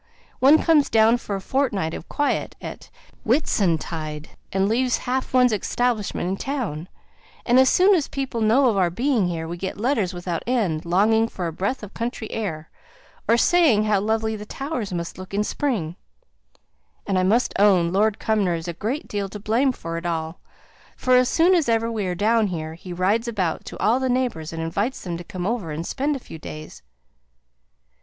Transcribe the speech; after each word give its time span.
One 0.39 0.57
comes 0.57 0.89
down 0.89 1.17
for 1.17 1.35
a 1.35 1.39
fortnight 1.39 1.93
of 1.93 2.09
quiet, 2.09 2.55
at 2.59 2.89
Whitsuntide, 3.23 4.29
and 4.51 4.67
leaves 4.67 4.97
half 5.05 5.31
one's 5.31 5.53
establishment 5.53 6.27
in 6.27 6.37
town, 6.37 6.87
and 7.45 7.59
as 7.59 7.69
soon 7.69 7.93
as 7.93 8.07
people 8.07 8.41
know 8.41 8.67
of 8.67 8.77
our 8.77 8.89
being 8.89 9.27
here, 9.27 9.47
we 9.47 9.57
get 9.57 9.77
letters 9.77 10.11
without 10.11 10.41
end, 10.47 10.85
longing 10.85 11.27
for 11.27 11.45
a 11.45 11.53
breath 11.53 11.83
of 11.83 11.93
country 11.93 12.31
air, 12.31 12.71
or 13.27 13.37
saying 13.37 13.83
how 13.83 13.99
lovely 13.99 14.35
the 14.35 14.43
Towers 14.47 14.91
must 14.91 15.19
look 15.19 15.35
in 15.35 15.43
spring; 15.43 15.95
and 17.05 17.19
I 17.19 17.23
must 17.23 17.53
own, 17.59 17.93
Lord 17.93 18.17
Cumnor 18.17 18.55
is 18.55 18.67
a 18.67 18.73
great 18.73 19.07
deal 19.07 19.29
to 19.29 19.39
blame 19.39 19.71
for 19.71 19.99
it 19.99 20.05
all, 20.07 20.39
for 20.97 21.15
as 21.15 21.29
soon 21.29 21.53
as 21.53 21.69
ever 21.69 21.91
we 21.91 22.07
are 22.07 22.15
down 22.15 22.47
here, 22.47 22.73
he 22.73 22.91
rides 22.91 23.27
about 23.27 23.65
to 23.65 23.77
all 23.77 23.99
the 23.99 24.09
neighbours, 24.09 24.51
and 24.51 24.63
invites 24.63 25.03
them 25.03 25.15
to 25.17 25.23
come 25.23 25.45
over 25.45 25.69
and 25.71 25.85
spend 25.85 26.15
a 26.15 26.19
few 26.19 26.39
days." 26.39 26.81